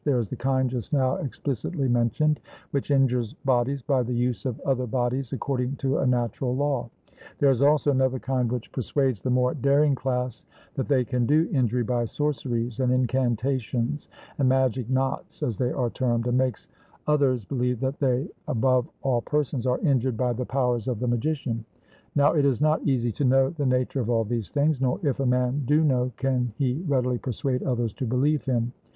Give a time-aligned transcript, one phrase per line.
[0.03, 2.39] There is the kind just now explicitly mentioned,
[2.71, 6.89] which injures bodies by the use of other bodies according to a natural law;
[7.37, 10.43] there is also another kind which persuades the more daring class
[10.73, 14.09] that they can do injury by sorceries, and incantations,
[14.39, 16.67] and magic knots, as they are termed, and makes
[17.05, 21.63] others believe that they above all persons are injured by the powers of the magician.
[22.15, 25.19] Now it is not easy to know the nature of all these things; nor if
[25.19, 28.71] a man do know can he readily persuade others to believe him.